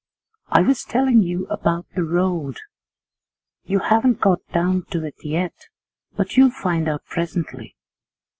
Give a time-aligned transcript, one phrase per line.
[0.47, 2.57] I was telling you about the road.
[3.65, 5.53] You haven't got down to it yet,
[6.17, 7.75] but you'll find out presently.